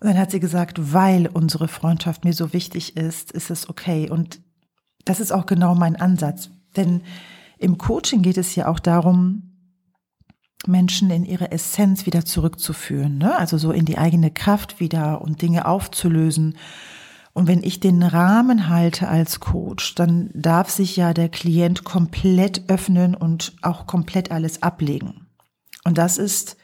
Und 0.00 0.08
dann 0.08 0.18
hat 0.18 0.30
sie 0.30 0.40
gesagt, 0.40 0.92
weil 0.92 1.26
unsere 1.26 1.68
Freundschaft 1.68 2.24
mir 2.24 2.34
so 2.34 2.52
wichtig 2.52 2.96
ist, 2.96 3.32
ist 3.32 3.50
es 3.50 3.68
okay. 3.68 4.10
Und 4.10 4.40
das 5.04 5.20
ist 5.20 5.32
auch 5.32 5.46
genau 5.46 5.74
mein 5.74 5.96
Ansatz. 5.96 6.50
Denn 6.76 7.02
im 7.58 7.78
Coaching 7.78 8.22
geht 8.22 8.36
es 8.36 8.54
ja 8.54 8.68
auch 8.68 8.78
darum, 8.78 9.56
Menschen 10.66 11.10
in 11.10 11.24
ihre 11.24 11.52
Essenz 11.52 12.06
wieder 12.06 12.24
zurückzuführen, 12.24 13.18
ne? 13.18 13.36
also 13.36 13.56
so 13.56 13.72
in 13.72 13.84
die 13.84 13.98
eigene 13.98 14.30
Kraft 14.30 14.80
wieder 14.80 15.22
und 15.22 15.42
Dinge 15.42 15.66
aufzulösen. 15.66 16.56
Und 17.32 17.46
wenn 17.46 17.62
ich 17.62 17.80
den 17.80 18.02
Rahmen 18.02 18.68
halte 18.68 19.08
als 19.08 19.40
Coach, 19.40 19.94
dann 19.94 20.30
darf 20.32 20.70
sich 20.70 20.96
ja 20.96 21.12
der 21.12 21.28
Klient 21.28 21.84
komplett 21.84 22.68
öffnen 22.68 23.14
und 23.14 23.54
auch 23.62 23.86
komplett 23.86 24.30
alles 24.30 24.62
ablegen. 24.62 25.26
Und 25.84 25.98
das 25.98 26.16
ist, 26.16 26.56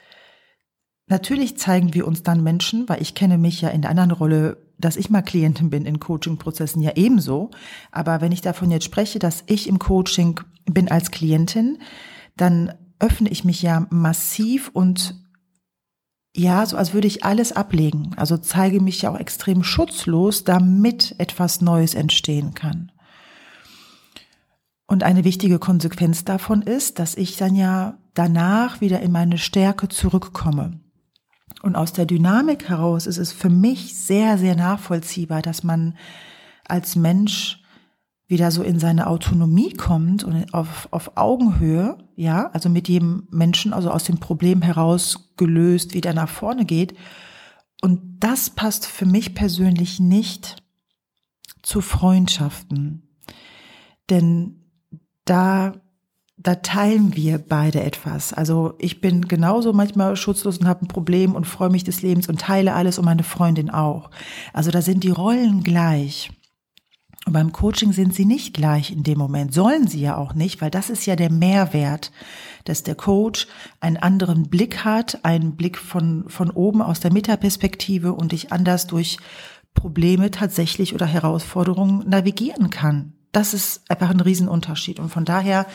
natürlich 1.12 1.56
zeigen 1.56 1.94
wir 1.94 2.06
uns 2.08 2.24
dann 2.24 2.42
Menschen, 2.42 2.88
weil 2.88 3.00
ich 3.00 3.14
kenne 3.14 3.38
mich 3.38 3.60
ja 3.60 3.68
in 3.68 3.82
der 3.82 3.90
anderen 3.90 4.10
Rolle 4.10 4.56
dass 4.82 4.96
ich 4.96 5.10
mal 5.10 5.22
Klientin 5.22 5.70
bin 5.70 5.86
in 5.86 6.00
Coaching-Prozessen 6.00 6.82
ja 6.82 6.92
ebenso. 6.96 7.50
Aber 7.90 8.20
wenn 8.20 8.32
ich 8.32 8.42
davon 8.42 8.70
jetzt 8.70 8.84
spreche, 8.84 9.18
dass 9.18 9.44
ich 9.46 9.68
im 9.68 9.78
Coaching 9.78 10.40
bin 10.66 10.90
als 10.90 11.10
Klientin, 11.10 11.78
dann 12.36 12.74
öffne 12.98 13.30
ich 13.30 13.44
mich 13.44 13.62
ja 13.62 13.86
massiv 13.90 14.70
und 14.72 15.16
ja, 16.34 16.64
so 16.64 16.76
als 16.76 16.94
würde 16.94 17.08
ich 17.08 17.24
alles 17.24 17.52
ablegen. 17.52 18.12
Also 18.16 18.38
zeige 18.38 18.80
mich 18.80 19.02
ja 19.02 19.10
auch 19.10 19.18
extrem 19.18 19.62
schutzlos, 19.62 20.44
damit 20.44 21.14
etwas 21.18 21.60
Neues 21.60 21.94
entstehen 21.94 22.54
kann. 22.54 22.90
Und 24.86 25.02
eine 25.02 25.24
wichtige 25.24 25.58
Konsequenz 25.58 26.24
davon 26.24 26.62
ist, 26.62 26.98
dass 26.98 27.16
ich 27.16 27.36
dann 27.36 27.54
ja 27.54 27.98
danach 28.14 28.80
wieder 28.80 29.00
in 29.00 29.12
meine 29.12 29.38
Stärke 29.38 29.88
zurückkomme. 29.88 30.80
Und 31.62 31.76
aus 31.76 31.92
der 31.92 32.06
Dynamik 32.06 32.68
heraus 32.68 33.06
ist 33.06 33.18
es 33.18 33.32
für 33.32 33.48
mich 33.48 33.96
sehr, 33.96 34.36
sehr 34.36 34.56
nachvollziehbar, 34.56 35.42
dass 35.42 35.62
man 35.62 35.96
als 36.66 36.96
Mensch 36.96 37.62
wieder 38.26 38.50
so 38.50 38.62
in 38.62 38.78
seine 38.78 39.06
Autonomie 39.06 39.74
kommt 39.74 40.24
und 40.24 40.54
auf, 40.54 40.88
auf 40.90 41.16
Augenhöhe, 41.16 41.98
ja, 42.16 42.50
also 42.50 42.68
mit 42.68 42.88
jedem 42.88 43.28
Menschen, 43.30 43.72
also 43.72 43.90
aus 43.90 44.04
dem 44.04 44.18
Problem 44.18 44.62
heraus 44.62 45.34
gelöst, 45.36 45.94
wieder 45.94 46.14
nach 46.14 46.28
vorne 46.28 46.64
geht. 46.64 46.96
Und 47.80 48.00
das 48.20 48.50
passt 48.50 48.86
für 48.86 49.06
mich 49.06 49.34
persönlich 49.34 50.00
nicht 50.00 50.62
zu 51.62 51.80
Freundschaften. 51.80 53.02
Denn 54.08 54.64
da 55.24 55.74
da 56.42 56.56
teilen 56.56 57.14
wir 57.14 57.38
beide 57.38 57.82
etwas. 57.82 58.32
Also 58.32 58.74
ich 58.78 59.00
bin 59.00 59.28
genauso 59.28 59.72
manchmal 59.72 60.16
schutzlos 60.16 60.58
und 60.58 60.66
habe 60.66 60.84
ein 60.84 60.88
Problem 60.88 61.34
und 61.34 61.46
freue 61.46 61.70
mich 61.70 61.84
des 61.84 62.02
Lebens 62.02 62.28
und 62.28 62.40
teile 62.40 62.74
alles 62.74 62.98
und 62.98 63.04
meine 63.04 63.22
Freundin 63.22 63.70
auch. 63.70 64.10
Also 64.52 64.70
da 64.70 64.82
sind 64.82 65.04
die 65.04 65.10
Rollen 65.10 65.62
gleich. 65.62 66.30
Und 67.24 67.34
beim 67.34 67.52
Coaching 67.52 67.92
sind 67.92 68.14
sie 68.14 68.24
nicht 68.24 68.54
gleich 68.54 68.90
in 68.90 69.04
dem 69.04 69.18
Moment, 69.18 69.54
sollen 69.54 69.86
sie 69.86 70.00
ja 70.00 70.16
auch 70.16 70.34
nicht, 70.34 70.60
weil 70.60 70.72
das 70.72 70.90
ist 70.90 71.06
ja 71.06 71.14
der 71.14 71.30
Mehrwert, 71.30 72.10
dass 72.64 72.82
der 72.82 72.96
Coach 72.96 73.46
einen 73.78 73.96
anderen 73.96 74.48
Blick 74.48 74.84
hat, 74.84 75.24
einen 75.24 75.54
Blick 75.54 75.78
von, 75.78 76.24
von 76.28 76.50
oben 76.50 76.82
aus 76.82 76.98
der 76.98 77.12
Metaperspektive 77.12 78.12
und 78.12 78.32
dich 78.32 78.50
anders 78.50 78.88
durch 78.88 79.18
Probleme 79.74 80.32
tatsächlich 80.32 80.94
oder 80.94 81.06
Herausforderungen 81.06 82.08
navigieren 82.08 82.70
kann. 82.70 83.12
Das 83.30 83.54
ist 83.54 83.88
einfach 83.88 84.10
ein 84.10 84.20
Riesenunterschied. 84.20 84.98
Und 84.98 85.10
von 85.10 85.24
daher 85.24 85.66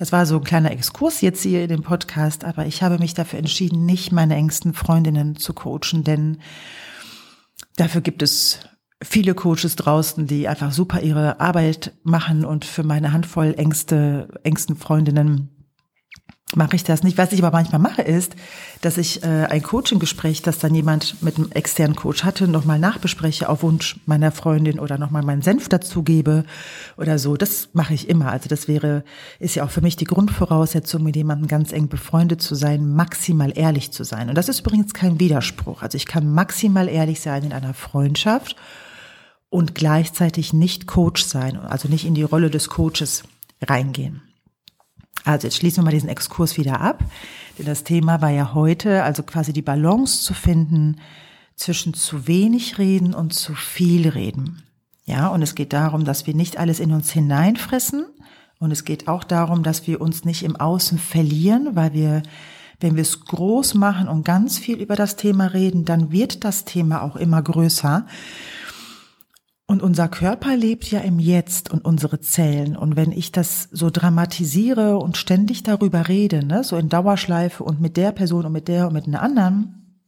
das 0.00 0.12
war 0.12 0.24
so 0.24 0.38
ein 0.38 0.44
kleiner 0.44 0.70
Exkurs 0.70 1.20
jetzt 1.20 1.42
hier 1.42 1.62
in 1.62 1.68
dem 1.68 1.82
Podcast, 1.82 2.46
aber 2.46 2.64
ich 2.64 2.82
habe 2.82 2.98
mich 2.98 3.12
dafür 3.12 3.38
entschieden, 3.38 3.84
nicht 3.84 4.12
meine 4.12 4.34
engsten 4.34 4.72
Freundinnen 4.72 5.36
zu 5.36 5.52
coachen, 5.52 6.04
denn 6.04 6.38
dafür 7.76 8.00
gibt 8.00 8.22
es 8.22 8.60
viele 9.02 9.34
Coaches 9.34 9.76
draußen, 9.76 10.26
die 10.26 10.48
einfach 10.48 10.72
super 10.72 11.02
ihre 11.02 11.38
Arbeit 11.38 11.92
machen 12.02 12.46
und 12.46 12.64
für 12.64 12.82
meine 12.82 13.12
Handvoll 13.12 13.54
engste, 13.58 14.40
engsten 14.42 14.74
Freundinnen 14.74 15.59
mache 16.56 16.76
ich 16.76 16.84
das 16.84 17.02
nicht. 17.02 17.16
Was 17.18 17.32
ich 17.32 17.42
aber 17.42 17.56
manchmal 17.56 17.80
mache, 17.80 18.02
ist, 18.02 18.34
dass 18.80 18.98
ich 18.98 19.22
äh, 19.22 19.26
ein 19.26 19.62
Coaching-Gespräch, 19.62 20.42
das 20.42 20.58
dann 20.58 20.74
jemand 20.74 21.22
mit 21.22 21.36
einem 21.36 21.52
externen 21.52 21.96
Coach 21.96 22.24
hatte, 22.24 22.48
nochmal 22.48 22.78
nachbespreche 22.78 23.48
auf 23.48 23.62
Wunsch 23.62 24.00
meiner 24.06 24.32
Freundin 24.32 24.78
oder 24.78 24.98
nochmal 24.98 25.22
meinen 25.22 25.42
Senf 25.42 25.68
dazugebe 25.68 26.44
oder 26.96 27.18
so. 27.18 27.36
Das 27.36 27.68
mache 27.72 27.94
ich 27.94 28.08
immer. 28.08 28.32
Also 28.32 28.48
das 28.48 28.68
wäre, 28.68 29.04
ist 29.38 29.54
ja 29.54 29.64
auch 29.64 29.70
für 29.70 29.80
mich 29.80 29.96
die 29.96 30.04
Grundvoraussetzung, 30.04 31.02
mit 31.02 31.16
jemandem 31.16 31.46
ganz 31.48 31.72
eng 31.72 31.88
befreundet 31.88 32.42
zu 32.42 32.54
sein, 32.54 32.94
maximal 32.94 33.52
ehrlich 33.56 33.92
zu 33.92 34.04
sein. 34.04 34.28
Und 34.28 34.34
das 34.36 34.48
ist 34.48 34.60
übrigens 34.60 34.92
kein 34.92 35.20
Widerspruch. 35.20 35.82
Also 35.82 35.96
ich 35.96 36.06
kann 36.06 36.32
maximal 36.32 36.88
ehrlich 36.88 37.20
sein 37.20 37.44
in 37.44 37.52
einer 37.52 37.74
Freundschaft 37.74 38.56
und 39.50 39.74
gleichzeitig 39.74 40.52
nicht 40.52 40.86
Coach 40.86 41.24
sein, 41.24 41.56
also 41.56 41.88
nicht 41.88 42.06
in 42.06 42.14
die 42.14 42.22
Rolle 42.22 42.50
des 42.50 42.68
Coaches 42.68 43.24
reingehen. 43.62 44.22
Also 45.24 45.46
jetzt 45.46 45.56
schließen 45.56 45.82
wir 45.82 45.84
mal 45.86 45.90
diesen 45.90 46.08
Exkurs 46.08 46.56
wieder 46.56 46.80
ab, 46.80 47.04
denn 47.58 47.66
das 47.66 47.84
Thema 47.84 48.22
war 48.22 48.30
ja 48.30 48.54
heute, 48.54 49.02
also 49.02 49.22
quasi 49.22 49.52
die 49.52 49.62
Balance 49.62 50.22
zu 50.22 50.34
finden 50.34 50.96
zwischen 51.56 51.92
zu 51.94 52.26
wenig 52.26 52.78
reden 52.78 53.14
und 53.14 53.34
zu 53.34 53.54
viel 53.54 54.08
reden. 54.08 54.62
Ja, 55.04 55.28
und 55.28 55.42
es 55.42 55.54
geht 55.54 55.72
darum, 55.72 56.04
dass 56.04 56.26
wir 56.26 56.34
nicht 56.34 56.58
alles 56.58 56.80
in 56.80 56.92
uns 56.92 57.10
hineinfressen 57.10 58.06
und 58.58 58.70
es 58.70 58.84
geht 58.84 59.08
auch 59.08 59.24
darum, 59.24 59.62
dass 59.62 59.86
wir 59.86 60.00
uns 60.00 60.24
nicht 60.24 60.42
im 60.42 60.56
Außen 60.56 60.98
verlieren, 60.98 61.70
weil 61.74 61.92
wir 61.92 62.22
wenn 62.80 62.96
wir 62.96 63.02
es 63.02 63.24
groß 63.24 63.74
machen 63.74 64.08
und 64.08 64.24
ganz 64.24 64.58
viel 64.58 64.78
über 64.78 64.96
das 64.96 65.16
Thema 65.16 65.46
reden, 65.46 65.84
dann 65.84 66.12
wird 66.12 66.44
das 66.44 66.64
Thema 66.64 67.02
auch 67.02 67.16
immer 67.16 67.42
größer. 67.42 68.06
Und 69.70 69.84
unser 69.84 70.08
Körper 70.08 70.56
lebt 70.56 70.90
ja 70.90 70.98
im 70.98 71.20
Jetzt 71.20 71.70
und 71.70 71.84
unsere 71.84 72.18
Zellen. 72.18 72.76
Und 72.76 72.96
wenn 72.96 73.12
ich 73.12 73.30
das 73.30 73.68
so 73.70 73.88
dramatisiere 73.88 74.98
und 74.98 75.16
ständig 75.16 75.62
darüber 75.62 76.08
rede, 76.08 76.44
ne, 76.44 76.64
so 76.64 76.76
in 76.76 76.88
Dauerschleife 76.88 77.62
und 77.62 77.80
mit 77.80 77.96
der 77.96 78.10
Person 78.10 78.46
und 78.46 78.50
mit 78.50 78.66
der 78.66 78.88
und 78.88 78.94
mit 78.94 79.06
einer 79.06 79.22
anderen, 79.22 80.02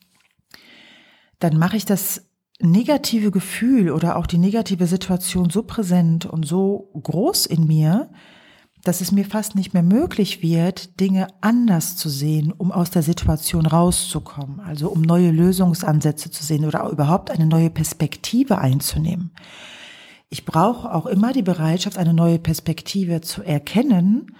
dann 1.38 1.59
mache 1.59 1.76
ich 1.76 1.85
das 1.85 2.26
negative 2.59 3.31
Gefühl 3.31 3.92
oder 3.92 4.16
auch 4.16 4.26
die 4.26 4.38
negative 4.38 4.88
Situation 4.88 5.49
so 5.49 5.62
präsent 5.62 6.26
und 6.26 6.45
so 6.45 6.90
groß 7.00 7.47
in 7.47 7.64
mir, 7.64 8.11
dass 8.85 9.01
es 9.01 9.12
mir 9.12 9.25
fast 9.25 9.55
nicht 9.55 9.75
mehr 9.75 9.83
möglich 9.83 10.43
wird, 10.43 10.99
Dinge 10.99 11.29
anders 11.41 11.97
zu 11.97 12.09
sehen, 12.09 12.53
um 12.53 12.73
aus 12.73 12.91
der 12.91 13.03
Situation 13.03 13.67
rauszukommen, 13.67 14.61
also 14.61 14.89
um 14.89 15.03
neue 15.03 15.31
Lösungsansätze 15.31 16.31
zu 16.31 16.43
sehen 16.43 16.65
oder 16.65 16.89
überhaupt 16.91 17.31
eine 17.31 17.47
neue 17.47 17.71
Perspektive 17.71 18.59
einzunehmen. 18.59 19.31
Ich 20.31 20.45
brauche 20.45 20.93
auch 20.93 21.07
immer 21.07 21.33
die 21.33 21.43
Bereitschaft, 21.43 21.97
eine 21.97 22.15
neue 22.15 22.39
Perspektive 22.39 23.21
zu 23.21 23.43
erkennen 23.43 24.35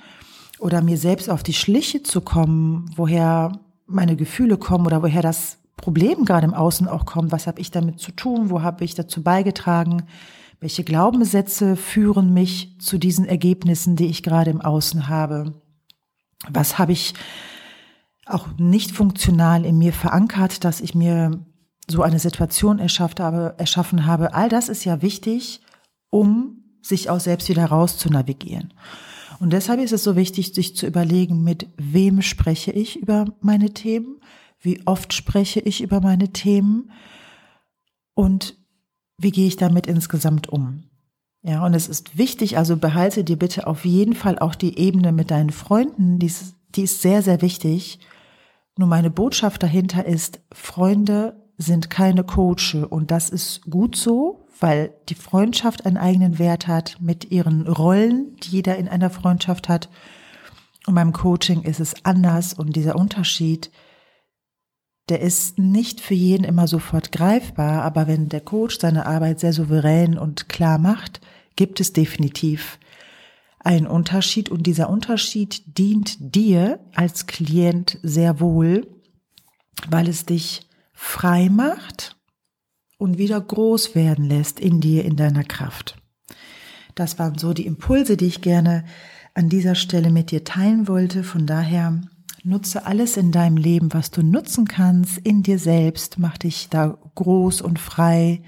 oder 0.59 0.81
mir 0.81 0.97
selbst 0.97 1.29
auf 1.29 1.43
die 1.43 1.53
Schliche 1.53 2.03
zu 2.03 2.21
kommen, 2.21 2.91
woher 2.97 3.53
meine 3.87 4.17
Gefühle 4.17 4.57
kommen 4.57 4.87
oder 4.87 5.03
woher 5.03 5.23
das 5.23 5.59
Problem 5.77 6.25
gerade 6.25 6.47
im 6.47 6.55
Außen 6.55 6.89
auch 6.89 7.05
kommt. 7.05 7.31
Was 7.31 7.47
habe 7.47 7.61
ich 7.61 7.71
damit 7.71 8.01
zu 8.01 8.11
tun? 8.13 8.51
Wo 8.51 8.63
habe 8.63 8.85
ich 8.85 8.95
dazu 8.95 9.23
beigetragen? 9.23 10.05
Welche 10.63 10.85
Glaubenssätze 10.85 11.75
führen 11.75 12.33
mich 12.33 12.79
zu 12.79 12.97
diesen 12.97 13.25
Ergebnissen, 13.25 13.97
die 13.97 14.07
ich 14.07 14.23
gerade 14.23 14.53
im 14.53 14.61
Außen 14.61 15.09
habe? 15.09 15.61
Was 16.49 16.79
habe 16.79 16.93
ich 16.93 17.15
auch 18.27 18.47
nicht 18.59 18.93
funktional 18.93 19.65
in 19.65 19.77
mir 19.77 19.93
verankert, 19.93 20.63
dass 20.63 20.81
ich 20.81 20.95
mir 20.95 21.45
so 21.91 22.03
eine 22.03 22.21
Situation 22.21 22.79
habe, 22.79 23.55
erschaffen 23.59 24.07
habe? 24.07 24.35
All 24.35 24.49
das 24.49 24.69
ist 24.69 24.85
ja 24.85 25.03
wichtig, 25.03 25.63
um 26.11 26.63
sich 26.81 27.11
auch 27.11 27.19
selbst 27.19 27.49
wieder 27.49 27.65
raus 27.65 27.99
zu 27.99 28.09
navigieren. 28.09 28.73
Und 29.41 29.53
deshalb 29.53 29.81
ist 29.81 29.93
es 29.93 30.05
so 30.05 30.15
wichtig, 30.15 30.55
sich 30.55 30.77
zu 30.77 30.87
überlegen, 30.87 31.43
mit 31.43 31.71
wem 31.77 32.23
spreche 32.23 32.71
ich 32.71 33.01
über 33.01 33.25
meine 33.41 33.75
Themen, 33.75 34.21
wie 34.61 34.81
oft 34.87 35.13
spreche 35.13 35.59
ich 35.59 35.83
über 35.83 36.01
meine 36.01 36.33
Themen 36.33 36.93
und 38.15 38.62
wie 39.23 39.31
gehe 39.31 39.47
ich 39.47 39.57
damit 39.57 39.87
insgesamt 39.87 40.49
um? 40.49 40.85
Ja, 41.43 41.65
und 41.65 41.75
es 41.75 41.89
ist 41.89 42.17
wichtig, 42.17 42.57
also 42.57 42.77
behalte 42.77 43.25
dir 43.25 43.37
bitte 43.37 43.67
auf 43.67 43.85
jeden 43.85 44.15
Fall 44.15 44.39
auch 44.39 44.55
die 44.55 44.79
Ebene 44.79 45.11
mit 45.13 45.31
deinen 45.31 45.51
Freunden, 45.51 46.19
die 46.19 46.27
ist, 46.27 46.55
die 46.77 46.83
ist 46.83 47.03
sehr, 47.03 47.23
sehr 47.23 47.43
wichtig. 47.43 47.99
Nur 48.77 48.89
meine 48.89 49.11
Botschaft 49.11 49.63
dahinter 49.63 50.07
ist, 50.07 50.41
Freunde 50.53 51.37
sind 51.59 51.91
keine 51.91 52.25
Coache 52.25 52.87
und 52.89 53.11
das 53.11 53.29
ist 53.29 53.63
gut 53.69 53.97
so, 53.97 54.47
weil 54.61 54.95
die 55.09 55.15
Freundschaft 55.15 55.85
einen 55.85 55.97
eigenen 55.97 56.39
Wert 56.39 56.69
hat 56.69 56.97
mit 57.01 57.31
ihren 57.31 57.67
Rollen, 57.67 58.37
die 58.37 58.51
jeder 58.51 58.77
in 58.77 58.89
einer 58.89 59.11
Freundschaft 59.11 59.69
hat. 59.69 59.89
Und 60.87 60.95
beim 60.95 61.13
Coaching 61.13 61.63
ist 61.63 61.81
es 61.81 62.05
anders 62.05 62.55
und 62.55 62.77
dieser 62.77 62.97
Unterschied, 62.97 63.71
der 65.09 65.21
ist 65.21 65.59
nicht 65.59 66.01
für 66.01 66.15
jeden 66.15 66.45
immer 66.45 66.69
sofort 66.69 67.13
greifbar, 67.13 67.83
aber 67.83 68.07
wenn 68.07 68.29
der 68.29 68.41
Coach 68.41 68.79
seine 68.79 69.07
Arbeit 69.07 69.41
sehr 69.41 69.53
souverän 69.53 70.17
und 70.17 70.49
klar 70.49 70.79
macht, 70.79 71.21
gibt 71.57 71.81
es 71.81 71.93
definitiv 71.93 72.79
einen 73.59 73.87
Unterschied 73.87 74.49
und 74.49 74.67
dieser 74.67 74.91
Unterschied 74.91 75.79
dient 75.79 76.17
dir 76.19 76.81
als 76.95 77.27
Klient 77.27 77.99
sehr 78.03 78.41
wohl, 78.41 78.87
weil 79.89 80.09
es 80.09 80.27
dich 80.27 80.69
frei 80.93 81.49
macht 81.49 82.17
und 82.99 83.19
wieder 83.19 83.41
groß 83.41 83.95
werden 83.95 84.25
lässt 84.25 84.61
in 84.61 84.81
dir, 84.81 85.05
in 85.05 85.17
deiner 85.17 85.45
Kraft. 85.45 85.97
Das 86.95 87.19
waren 87.19 87.39
so 87.39 87.53
die 87.53 87.67
Impulse, 87.67 88.17
die 88.17 88.27
ich 88.27 88.43
gerne 88.43 88.85
an 89.35 89.49
dieser 89.49 89.75
Stelle 89.75 90.11
mit 90.11 90.31
dir 90.31 90.45
teilen 90.45 90.89
wollte. 90.89 91.25
Von 91.25 91.47
daher 91.47 92.03
Nutze 92.45 92.87
alles 92.87 93.17
in 93.17 93.31
deinem 93.31 93.57
Leben, 93.57 93.93
was 93.93 94.11
du 94.11 94.23
nutzen 94.23 94.67
kannst, 94.67 95.19
in 95.19 95.43
dir 95.45 95.59
selbst. 95.59 96.19
Mach 96.19 96.37
dich 96.39 96.69
da 96.69 96.99
groß 97.15 97.61
und 97.61 97.79
frei. 97.79 98.43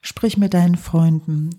Sprich 0.00 0.36
mit 0.36 0.54
deinen 0.54 0.76
Freunden 0.76 1.50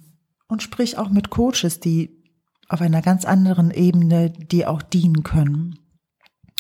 und 0.48 0.62
sprich 0.62 0.98
auch 0.98 1.10
mit 1.10 1.30
Coaches, 1.30 1.80
die 1.80 2.22
auf 2.68 2.82
einer 2.82 3.02
ganz 3.02 3.24
anderen 3.24 3.72
Ebene 3.72 4.30
dir 4.32 4.70
auch 4.70 4.82
dienen 4.82 5.24
können, 5.24 5.80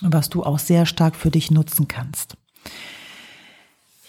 was 0.01 0.29
du 0.29 0.43
auch 0.43 0.59
sehr 0.59 0.85
stark 0.85 1.15
für 1.15 1.31
dich 1.31 1.51
nutzen 1.51 1.87
kannst. 1.87 2.37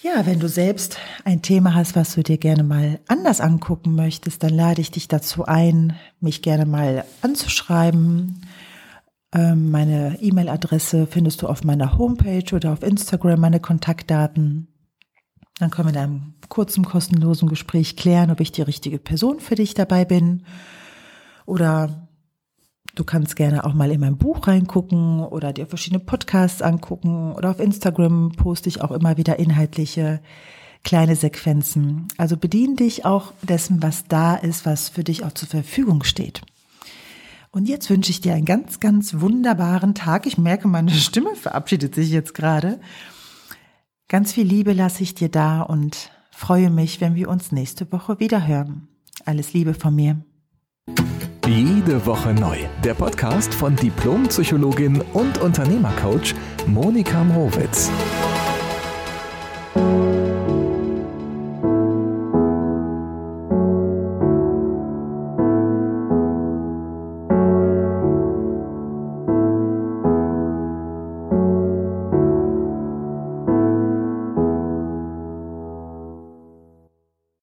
Ja, 0.03 0.27
wenn 0.27 0.41
du 0.41 0.49
selbst 0.49 0.99
ein 1.25 1.43
Thema 1.43 1.75
hast, 1.75 1.97
was 1.97 2.15
du 2.15 2.23
dir 2.23 2.39
gerne 2.39 2.65
mal 2.65 3.01
anders 3.09 3.41
angucken 3.41 3.95
möchtest, 3.95 4.43
dann 4.43 4.53
lade 4.53 4.81
ich 4.81 4.91
dich 4.91 5.09
dazu 5.09 5.45
ein, 5.45 5.97
mich 6.21 6.43
gerne 6.43 6.67
mal 6.67 7.05
anzuschreiben 7.23 8.43
meine 9.35 10.19
E-Mail-Adresse 10.21 11.07
findest 11.07 11.41
du 11.41 11.47
auf 11.47 11.65
meiner 11.65 11.97
Homepage 11.97 12.55
oder 12.55 12.73
auf 12.73 12.83
Instagram, 12.83 13.41
meine 13.41 13.61
Kontaktdaten. 13.61 14.69
Dann 15.59 15.71
können 15.71 15.89
wir 15.89 15.95
in 15.95 15.99
einem 15.99 16.35
kurzen, 16.49 16.85
kostenlosen 16.85 17.49
Gespräch 17.49 17.97
klären, 17.97 18.31
ob 18.31 18.41
ich 18.41 18.53
die 18.53 18.63
richtige 18.63 18.99
Person 18.99 19.41
für 19.41 19.55
dich 19.55 19.75
dabei 19.75 20.05
bin. 20.05 20.45
Oder 21.47 22.09
du 22.95 23.05
kannst 23.05 23.37
gerne 23.37 23.65
auch 23.65 23.73
mal 23.73 23.91
in 23.91 24.01
mein 24.01 24.19
Buch 24.19 24.47
reingucken 24.47 25.21
oder 25.21 25.53
dir 25.53 25.67
verschiedene 25.67 26.01
Podcasts 26.01 26.61
angucken. 26.61 27.33
Oder 27.33 27.51
auf 27.51 27.61
Instagram 27.61 28.33
poste 28.33 28.69
ich 28.69 28.83
auch 28.83 28.91
immer 28.91 29.17
wieder 29.17 29.39
inhaltliche 29.39 30.21
kleine 30.85 31.17
Sequenzen. 31.17 32.09
Also 32.19 32.37
bedien 32.37 32.77
dich 32.77 33.05
auch 33.05 33.33
dessen, 33.43 33.83
was 33.83 34.05
da 34.09 34.35
ist, 34.35 34.67
was 34.67 34.89
für 34.89 35.05
dich 35.05 35.25
auch 35.25 35.33
zur 35.33 35.49
Verfügung 35.49 36.03
steht. 36.03 36.43
Und 37.55 37.69
jetzt 37.69 37.91
wünsche 37.91 38.11
ich 38.11 38.23
dir 38.23 38.33
einen 38.33 38.47
ganz, 38.47 38.81
ganz 38.81 39.21
wunderbaren 39.21 39.95
Tag. 39.95 40.27
Ich 40.27 40.39
merke, 40.39 40.69
meine 40.69 40.91
Stimme 40.91 41.37
verabschiedet 41.37 41.95
sich 41.95 42.11
jetzt 42.11 42.33
gerade. 42.33 42.81
Ganz 44.09 44.33
viel 44.33 44.47
Liebe 44.47 44.73
lasse 44.73 45.03
ich 45.03 45.15
dir 45.15 45.29
da 45.29 45.61
und 45.61 46.11
freue 46.31 46.71
mich, 46.71 47.03
wenn 47.03 47.15
wir 47.15 47.29
uns 47.29 47.53
nächste 47.53 47.93
Woche 47.93 48.19
wieder 48.21 48.47
hören. 48.47 48.89
Alles 49.27 49.53
Liebe 49.53 49.75
von 49.75 49.95
mir. 49.95 50.25
Jede 51.47 52.07
Woche 52.07 52.33
neu. 52.33 52.57
Der 52.85 52.95
Podcast 52.95 53.53
von 53.53 53.77
Diplompsychologin 53.77 55.03
und 55.13 55.39
Unternehmercoach 55.39 56.35
Monika 56.67 57.23
Mrowitz. 57.23 57.91